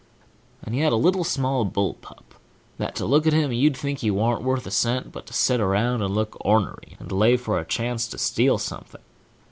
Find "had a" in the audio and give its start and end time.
0.81-0.95